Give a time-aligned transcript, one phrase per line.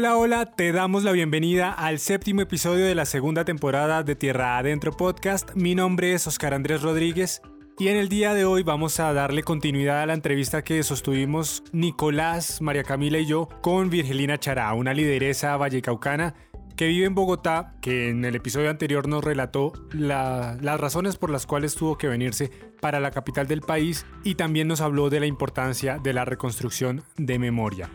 [0.00, 4.56] Hola, hola, te damos la bienvenida al séptimo episodio de la segunda temporada de Tierra
[4.56, 5.50] Adentro Podcast.
[5.54, 7.42] Mi nombre es Oscar Andrés Rodríguez
[7.78, 11.62] y en el día de hoy vamos a darle continuidad a la entrevista que sostuvimos
[11.72, 16.34] Nicolás, María Camila y yo con Virgelina Chará, una lideresa vallecaucana
[16.76, 21.44] que vive en Bogotá, que en el episodio anterior nos relató las razones por las
[21.44, 25.26] cuales tuvo que venirse para la capital del país y también nos habló de la
[25.26, 27.90] importancia de la reconstrucción de memoria.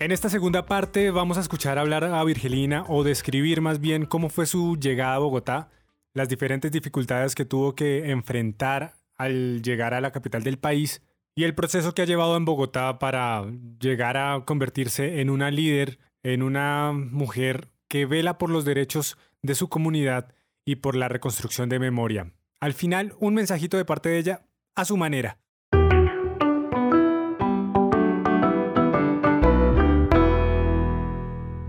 [0.00, 4.30] En esta segunda parte vamos a escuchar hablar a Virgelina o describir más bien cómo
[4.30, 5.68] fue su llegada a Bogotá,
[6.14, 11.02] las diferentes dificultades que tuvo que enfrentar al llegar a la capital del país
[11.34, 13.44] y el proceso que ha llevado en Bogotá para
[13.78, 19.54] llegar a convertirse en una líder, en una mujer que vela por los derechos de
[19.54, 20.32] su comunidad
[20.64, 22.32] y por la reconstrucción de memoria.
[22.58, 25.36] Al final, un mensajito de parte de ella a su manera.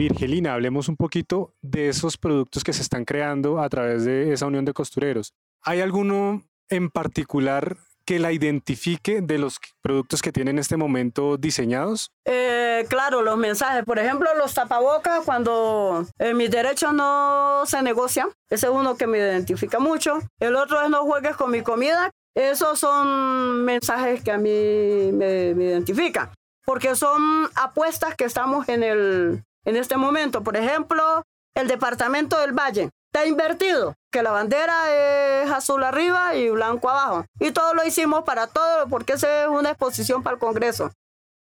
[0.01, 4.47] Virgelina, hablemos un poquito de esos productos que se están creando a través de esa
[4.47, 5.35] unión de costureros.
[5.61, 11.37] ¿Hay alguno en particular que la identifique de los productos que tienen en este momento
[11.37, 12.09] diseñados?
[12.25, 13.85] Eh, claro, los mensajes.
[13.85, 18.29] Por ejemplo, los tapabocas, cuando eh, mis derechos no se negocian.
[18.49, 20.17] Ese es uno que me identifica mucho.
[20.39, 22.09] El otro es no juegues con mi comida.
[22.33, 26.31] Esos son mensajes que a mí me, me identifican.
[26.65, 30.43] Porque son apuestas que estamos en el, en este momento.
[30.43, 31.23] Por ejemplo,
[31.55, 37.25] el departamento del Valle está invertido, que la bandera es azul arriba y blanco abajo.
[37.39, 40.91] Y todo lo hicimos para todo, porque esa es una exposición para el Congreso.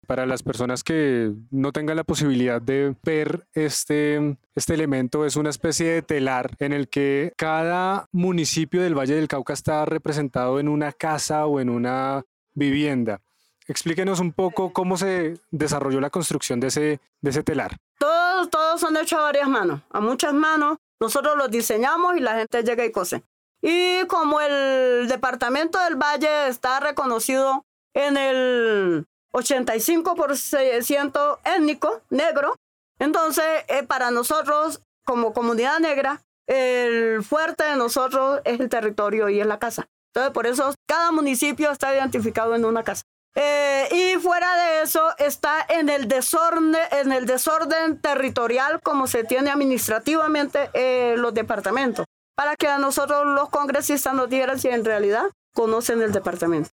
[0.09, 5.51] Para las personas que no tengan la posibilidad de ver este, este elemento, es una
[5.51, 10.69] especie de telar en el que cada municipio del Valle del Cauca está representado en
[10.69, 12.25] una casa o en una
[12.55, 13.21] vivienda.
[13.69, 17.77] Explíquenos un poco cómo se desarrolló la construcción de ese, de ese telar.
[17.99, 20.79] Todos, todos son hechos a varias manos, a muchas manos.
[21.01, 23.23] Nosotros los diseñamos y la gente llega y cose.
[23.61, 27.65] Y como el departamento del Valle está reconocido
[27.95, 32.57] en el 85% étnico, negro,
[32.99, 39.41] entonces eh, para nosotros como comunidad negra, el fuerte de nosotros es el territorio y
[39.41, 39.89] es la casa.
[40.09, 43.03] Entonces por eso cada municipio está identificado en una casa.
[43.35, 49.25] Eh, y fuera de eso está en el desorden, en el desorden territorial como se
[49.25, 52.05] tiene administrativamente eh, los departamentos,
[52.35, 56.71] para que a nosotros los congresistas nos digan si en realidad conocen el departamento.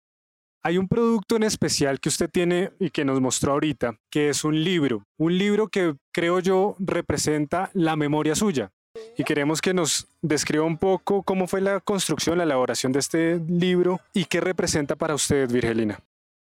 [0.64, 4.42] Hay un producto en especial que usted tiene y que nos mostró ahorita, que es
[4.42, 8.72] un libro, un libro que creo yo representa la memoria suya.
[9.16, 13.40] Y queremos que nos describa un poco cómo fue la construcción, la elaboración de este
[13.48, 16.00] libro y qué representa para usted, Virgelina.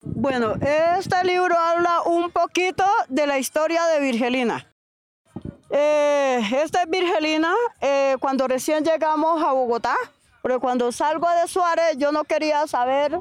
[0.07, 4.67] Bueno, este libro habla un poquito de la historia de Virgelina.
[5.71, 9.97] Eh, esta es Virgelina eh, cuando recién llegamos a Bogotá,
[10.43, 13.19] pero cuando salgo de Suárez yo no quería saber,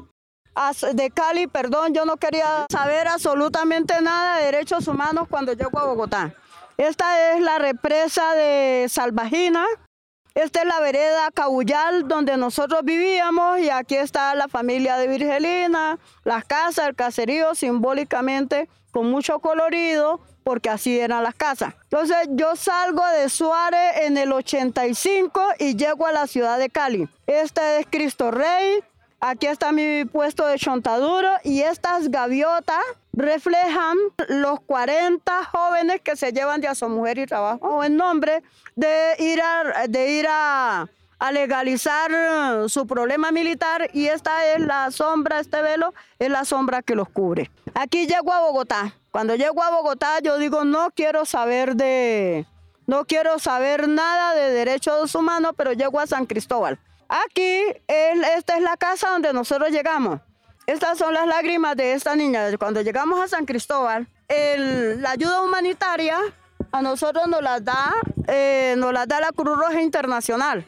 [0.92, 5.86] de Cali, perdón, yo no quería saber absolutamente nada de derechos humanos cuando llego a
[5.86, 6.34] Bogotá.
[6.76, 9.64] Esta es la represa de Salvajina,
[10.34, 15.98] esta es la vereda Cabullal donde nosotros vivíamos y aquí está la familia de Virgelina,
[16.24, 21.74] las casas, el caserío simbólicamente con mucho colorido porque así eran las casas.
[21.84, 27.08] Entonces yo salgo de Suárez en el 85 y llego a la ciudad de Cali.
[27.26, 28.80] Este es Cristo Rey,
[29.24, 32.82] aquí está mi puesto de chontaduro y estas gaviotas
[33.14, 33.96] reflejan
[34.28, 38.42] los 40 jóvenes que se llevan de a su mujer y trabajo en nombre
[38.76, 40.88] de ir a, de ir a,
[41.32, 42.10] legalizar
[42.68, 47.08] su problema militar y esta es la sombra, este velo es la sombra que los
[47.08, 47.50] cubre.
[47.72, 48.92] Aquí llego a Bogotá.
[49.10, 52.44] Cuando llego a Bogotá yo digo no quiero saber de,
[52.86, 56.78] no quiero saber nada de derechos humanos, pero llego a San Cristóbal.
[57.14, 60.20] Aquí, esta es la casa donde nosotros llegamos.
[60.66, 62.48] Estas son las lágrimas de esta niña.
[62.58, 66.18] Cuando llegamos a San Cristóbal, la ayuda humanitaria
[66.72, 67.94] a nosotros nos las da,
[68.26, 70.66] eh, nos las da la Cruz Roja Internacional.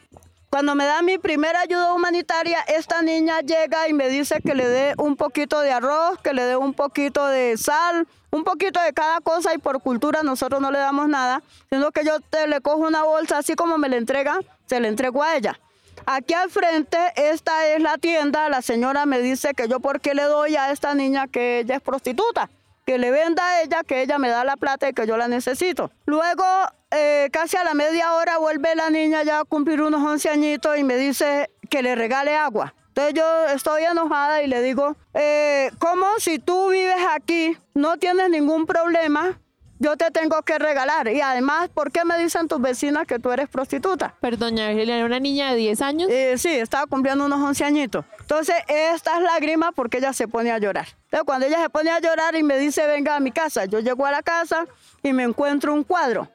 [0.49, 4.69] Cuando me da mi primera ayuda humanitaria, esta niña llega y me dice que le
[4.69, 8.93] dé un poquito de arroz, que le dé un poquito de sal, un poquito de
[8.93, 12.87] cada cosa y por cultura nosotros no le damos nada, sino que yo le cojo
[12.87, 15.59] una bolsa así como me la entrega, se la entrego a ella.
[16.09, 18.47] Aquí al frente, esta es la tienda.
[18.47, 21.75] La señora me dice que yo por qué le doy a esta niña que ella
[21.75, 22.49] es prostituta.
[22.85, 25.27] Que le venda a ella, que ella me da la plata y que yo la
[25.27, 25.91] necesito.
[26.05, 26.45] Luego,
[26.91, 30.77] eh, casi a la media hora, vuelve la niña ya a cumplir unos 11 añitos
[30.77, 32.73] y me dice que le regale agua.
[32.87, 38.29] Entonces yo estoy enojada y le digo, eh, ¿cómo si tú vives aquí, no tienes
[38.29, 39.37] ningún problema?
[39.79, 41.07] Yo te tengo que regalar.
[41.07, 44.15] Y además, ¿por qué me dicen tus vecinas que tú eres prostituta?
[44.19, 46.09] Perdón, doña Virgelia, ¿era una niña de 10 años?
[46.09, 48.05] Eh, sí, estaba cumpliendo unos 11 añitos.
[48.19, 50.87] Entonces, estas lágrimas porque ella se pone a llorar.
[51.05, 53.79] Entonces, cuando ella se pone a llorar y me dice, venga a mi casa, yo
[53.79, 54.65] llego a la casa
[55.03, 56.27] y me encuentro un cuadro.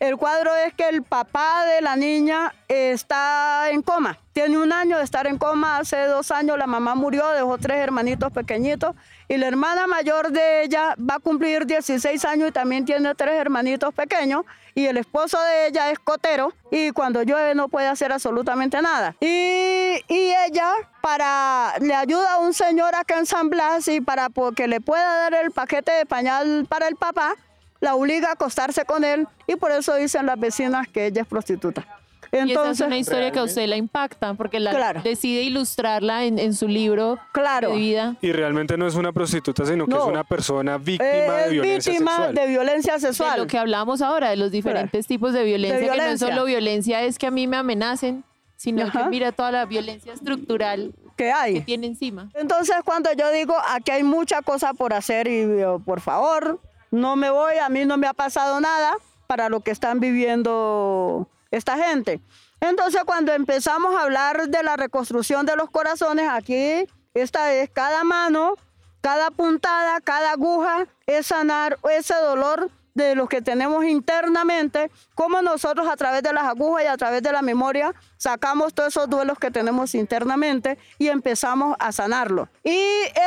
[0.00, 4.18] El cuadro es que el papá de la niña está en coma.
[4.32, 5.76] Tiene un año de estar en coma.
[5.76, 8.96] Hace dos años la mamá murió, dejó tres hermanitos pequeñitos.
[9.28, 13.34] Y la hermana mayor de ella va a cumplir 16 años y también tiene tres
[13.34, 14.46] hermanitos pequeños.
[14.74, 19.14] Y el esposo de ella es cotero y cuando llueve no puede hacer absolutamente nada.
[19.20, 24.28] Y, y ella para le ayuda a un señor acá en San Blas y para
[24.56, 27.34] que le pueda dar el paquete de pañal para el papá,
[27.80, 31.28] la obliga a acostarse con él y por eso dicen las vecinas que ella es
[31.28, 31.86] prostituta.
[32.32, 36.24] Entonces, y esa es una historia que a usted la impacta, porque la decide ilustrarla
[36.24, 37.70] en, su libro claro.
[37.70, 38.16] de vida.
[38.20, 42.10] Y realmente no es una prostituta, sino que es una persona víctima de violencia víctima
[42.12, 42.34] sexual.
[42.34, 43.32] de violencia sexual.
[43.32, 46.44] De lo que hablamos ahora, de los diferentes tipos de violencia, que no es solo
[46.44, 48.24] violencia, es que a mí me amenacen,
[48.56, 51.54] sino que mira toda la violencia estructural que hay.
[51.54, 52.30] Que tiene encima.
[52.34, 55.46] Entonces, cuando yo digo, aquí hay mucha cosa por hacer y
[55.84, 56.60] por favor,
[56.90, 58.96] no me voy, a mí no me ha pasado nada
[59.26, 62.20] para lo que están viviendo esta gente.
[62.60, 68.04] Entonces cuando empezamos a hablar de la reconstrucción de los corazones, aquí esta es cada
[68.04, 68.54] mano,
[69.00, 72.70] cada puntada, cada aguja, es sanar ese dolor
[73.04, 77.22] de lo que tenemos internamente, cómo nosotros a través de las agujas y a través
[77.22, 82.48] de la memoria sacamos todos esos duelos que tenemos internamente y empezamos a sanarlo.
[82.62, 82.78] Y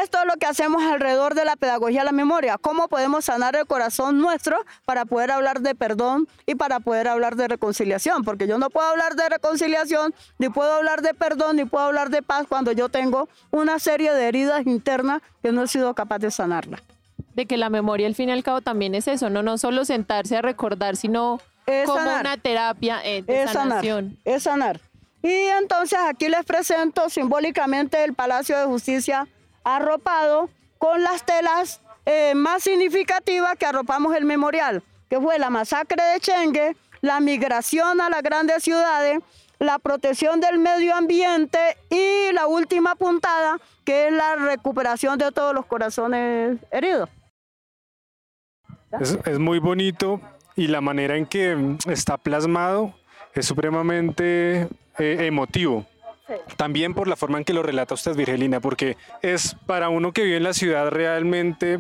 [0.01, 3.55] esto es lo que hacemos alrededor de la pedagogía de la memoria, cómo podemos sanar
[3.55, 8.47] el corazón nuestro para poder hablar de perdón y para poder hablar de reconciliación, porque
[8.47, 12.21] yo no puedo hablar de reconciliación, ni puedo hablar de perdón, ni puedo hablar de
[12.21, 16.31] paz cuando yo tengo una serie de heridas internas que no he sido capaz de
[16.31, 16.81] sanarla
[17.33, 19.85] de que la memoria al fin y al cabo también es eso, no, no solo
[19.85, 21.39] sentarse a recordar, sino
[21.85, 24.17] como una terapia eh, de sanación.
[24.23, 24.81] Sanar, es sanar.
[25.21, 29.27] Y entonces aquí les presento simbólicamente el Palacio de Justicia
[29.63, 36.03] arropado con las telas eh, más significativas que arropamos el memorial, que fue la masacre
[36.03, 39.19] de Chengue, la migración a las grandes ciudades,
[39.59, 41.59] la protección del medio ambiente
[41.89, 47.09] y la última puntada, que es la recuperación de todos los corazones heridos.
[48.99, 50.21] Es, muy bonito
[50.55, 52.93] y la manera en que está plasmado
[53.33, 54.67] es supremamente
[54.99, 55.85] eh, emotivo.
[56.57, 60.23] También por la forma en que lo relata usted, Virgelina, porque es para uno que
[60.23, 61.79] vive en la ciudad realmente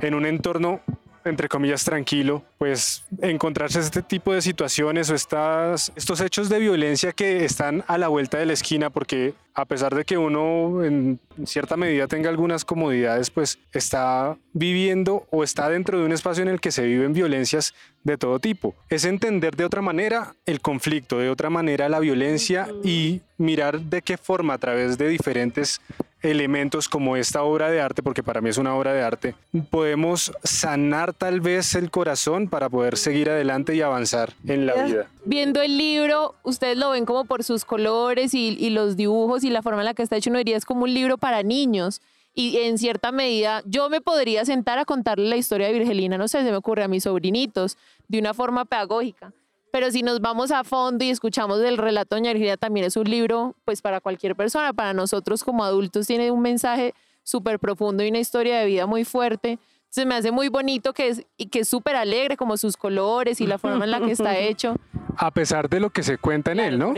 [0.00, 0.80] en un entorno
[1.24, 7.12] entre comillas, tranquilo, pues encontrarse este tipo de situaciones o estas, estos hechos de violencia
[7.12, 11.20] que están a la vuelta de la esquina, porque a pesar de que uno en
[11.44, 16.48] cierta medida tenga algunas comodidades, pues está viviendo o está dentro de un espacio en
[16.48, 18.74] el que se viven violencias de todo tipo.
[18.90, 24.02] Es entender de otra manera el conflicto, de otra manera la violencia y mirar de
[24.02, 25.80] qué forma a través de diferentes
[26.24, 29.34] elementos como esta obra de arte, porque para mí es una obra de arte,
[29.70, 35.06] podemos sanar tal vez el corazón para poder seguir adelante y avanzar en la vida.
[35.24, 39.62] Viendo el libro, ustedes lo ven como por sus colores y, los dibujos y la
[39.62, 42.00] forma en la que está hecho, no diría es como un libro para niños.
[42.36, 46.26] Y en cierta medida, yo me podría sentar a contarle la historia de Virgelina, no
[46.26, 47.78] sé, se me ocurre a mis sobrinitos,
[48.08, 49.32] de una forma pedagógica
[49.74, 52.96] pero si nos vamos a fondo y escuchamos el relato de Doña Virginia, también es
[52.96, 58.04] un libro, pues para cualquier persona, para nosotros como adultos tiene un mensaje súper profundo
[58.04, 59.58] y una historia de vida muy fuerte.
[59.88, 63.40] Se me hace muy bonito que es, y que es súper alegre, como sus colores
[63.40, 64.76] y la forma en la que está hecho.
[65.16, 66.94] A pesar de lo que se cuenta en él, ¿no?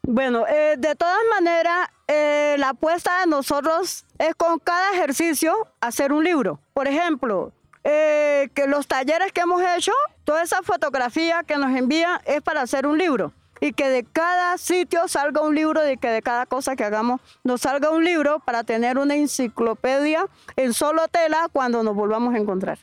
[0.00, 6.14] Bueno, eh, de todas maneras, eh, la apuesta de nosotros es con cada ejercicio hacer
[6.14, 6.58] un libro.
[6.72, 7.52] Por ejemplo,
[7.84, 9.92] eh, que los talleres que hemos hecho,
[10.24, 13.32] toda esa fotografía que nos envían es para hacer un libro.
[13.60, 17.20] Y que de cada sitio salga un libro y que de cada cosa que hagamos
[17.44, 20.26] nos salga un libro para tener una enciclopedia
[20.56, 22.80] en solo tela cuando nos volvamos a encontrar.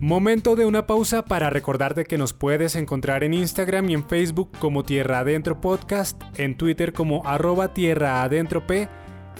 [0.00, 4.50] Momento de una pausa para recordarte que nos puedes encontrar en Instagram y en Facebook
[4.58, 8.88] como Tierra Adentro Podcast, en Twitter como arroba Tierra Adentro P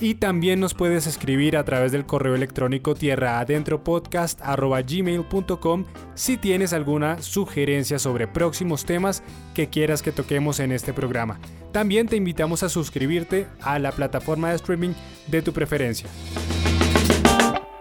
[0.01, 5.85] y también nos puedes escribir a través del correo electrónico tierraadentropodcast.gmail.com
[6.15, 9.23] si tienes alguna sugerencia sobre próximos temas
[9.55, 11.41] que quieras que toquemos en este programa.
[11.73, 14.93] También te invitamos a suscribirte a la plataforma de streaming
[15.29, 16.09] de tu preferencia.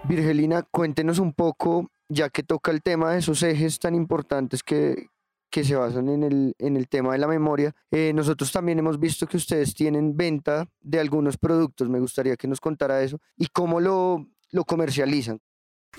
[0.04, 5.06] Virgelina, cuéntenos un poco, ya que toca el tema de esos ejes tan importantes que,
[5.54, 7.72] que se basan en el, en el tema de la memoria.
[7.92, 11.88] Eh, nosotros también hemos visto que ustedes tienen venta de algunos productos.
[11.88, 15.38] Me gustaría que nos contara eso y cómo lo, lo comercializan.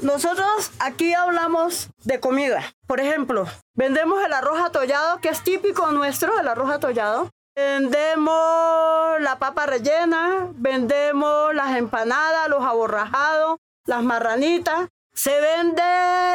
[0.02, 2.64] Nosotros aquí hablamos de comida.
[2.86, 3.46] Por ejemplo,
[3.76, 7.30] vendemos el arroz atollado, que es típico nuestro, el arroz atollado.
[7.56, 14.90] Vendemos la papa rellena, vendemos las empanadas, los aborrajados, las marranitas.
[15.16, 15.82] Se vende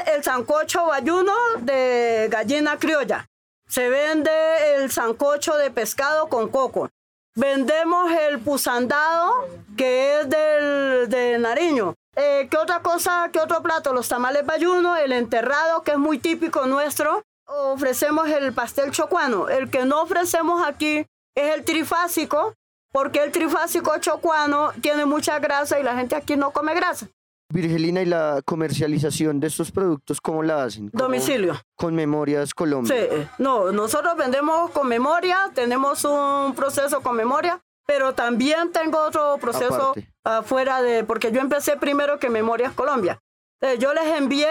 [0.07, 3.27] el sancocho bayuno de gallina criolla.
[3.69, 4.31] Se vende
[4.75, 6.89] el sancocho de pescado con coco.
[7.37, 9.47] Vendemos el pusandado,
[9.77, 11.95] que es del, de Nariño.
[12.17, 13.93] Eh, ¿Qué otra cosa, qué otro plato?
[13.93, 17.23] Los tamales bayuno, el enterrado, que es muy típico nuestro.
[17.47, 19.51] Ofrecemos el pastel chocuano.
[19.51, 22.55] El que no ofrecemos aquí es el trifásico,
[22.93, 27.09] porque el trifásico chocuano tiene mucha grasa y la gente aquí no come grasa.
[27.53, 30.89] Virgelina, ¿y la comercialización de estos productos cómo la hacen?
[30.91, 31.61] ¿Cómo- Domicilio.
[31.77, 32.95] Con Memorias Colombia.
[32.95, 39.37] Sí, no, nosotros vendemos con memoria, tenemos un proceso con memoria, pero también tengo otro
[39.41, 40.09] proceso Aparte.
[40.25, 43.19] afuera de, porque yo empecé primero que Memorias Colombia.
[43.61, 44.49] Eh, yo les envié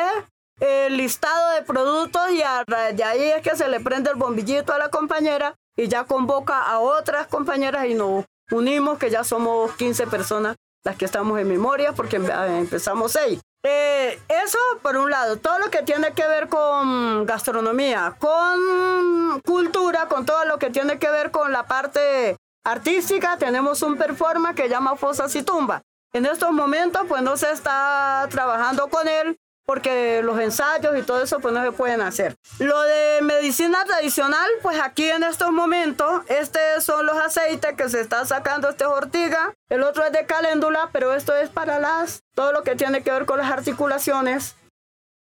[0.60, 4.74] el listado de productos y a de ahí es que se le prende el bombillito
[4.74, 9.72] a la compañera y ya convoca a otras compañeras y nos unimos, que ya somos
[9.78, 13.40] 15 personas las que estamos en memoria, porque empe- empezamos seis.
[13.66, 20.08] Eh, eso por un lado, todo lo que tiene que ver con gastronomía, con cultura,
[20.08, 24.70] con todo lo que tiene que ver con la parte artística, tenemos un performance que
[24.70, 25.82] llama Fosas y Tumba.
[26.14, 29.38] En estos momentos pues no se está trabajando con él
[29.70, 32.36] porque los ensayos y todo eso pues no se pueden hacer.
[32.58, 38.02] Lo de medicina tradicional, pues aquí en estos momentos, estos son los aceites que se
[38.02, 42.24] está sacando, este es ortiga, el otro es de caléndula, pero esto es para las,
[42.34, 44.56] todo lo que tiene que ver con las articulaciones.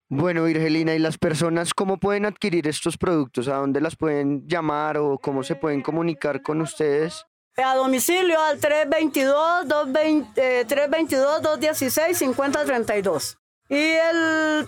[0.08, 3.50] Bueno, Virgelina, ¿y las personas cómo pueden adquirir estos productos?
[3.50, 7.25] ¿A dónde las pueden llamar o cómo se pueden comunicar con ustedes?
[7.58, 13.39] A domicilio al 322-220, eh, 322-216-5032.
[13.69, 14.67] Y el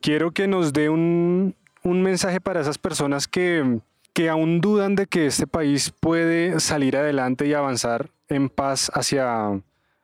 [0.00, 3.80] quiero que nos dé un, un mensaje para esas personas que,
[4.12, 9.60] que aún dudan de que este país puede salir adelante y avanzar en paz hacia,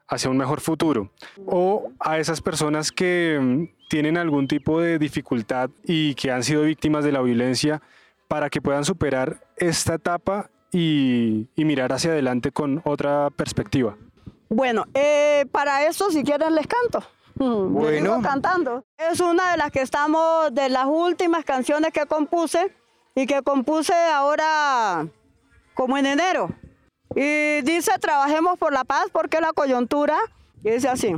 [0.08, 1.10] hacia un mejor futuro.
[1.46, 6.62] O a esas personas que mm, tienen algún tipo de dificultad y que han sido
[6.62, 7.82] víctimas de la violencia
[8.28, 13.96] para que puedan superar esta etapa y, y mirar hacia adelante con otra perspectiva.
[14.48, 17.06] Bueno, eh, para eso si quieren les canto.
[17.36, 18.22] Bueno.
[18.22, 18.84] cantando.
[18.96, 22.72] Es una de las que estamos, de las últimas canciones que compuse
[23.14, 25.06] y que compuse ahora
[25.74, 26.48] como en enero.
[27.16, 30.16] Y dice, trabajemos por la paz porque la coyuntura,
[30.62, 31.14] y dice así.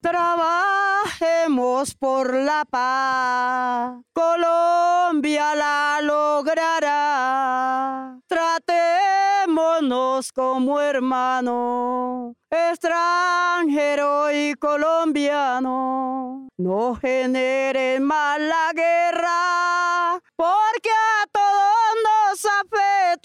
[0.00, 8.18] Trabajemos por la paz, Colombia la logrará.
[8.28, 16.48] Tratémonos como hermanos, extranjero y colombiano.
[16.56, 23.17] No generen más la guerra, porque a todos nos afecta,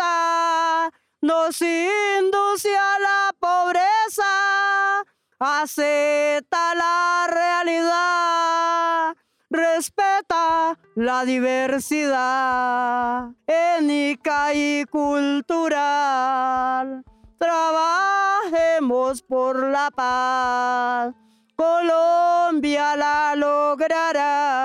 [1.24, 5.03] nos induce a la pobreza
[5.39, 9.15] acepta la realidad,
[9.50, 12.12] respeta la diversidad
[13.48, 16.25] étnica y cultural.
[17.38, 21.13] Trabajemos por la paz,
[21.56, 24.63] Colombia la logrará.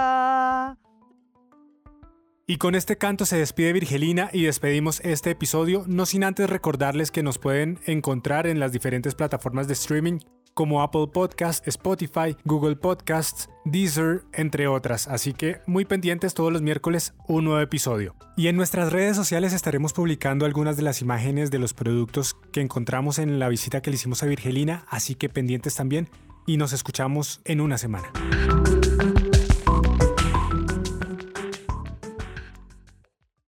[2.51, 7.11] Y con este canto se despide Virgelina y despedimos este episodio, no sin antes recordarles
[7.11, 10.21] que nos pueden encontrar en las diferentes plataformas de streaming
[10.55, 15.09] como Apple Podcasts, Spotify, Google Podcasts, Deezer, entre otras.
[15.09, 18.17] Así que muy pendientes todos los miércoles un nuevo episodio.
[18.35, 22.63] Y en nuestras redes sociales estaremos publicando algunas de las imágenes de los productos que
[22.63, 26.09] encontramos en la visita que le hicimos a Virgelina, así que pendientes también
[26.47, 28.11] y nos escuchamos en una semana.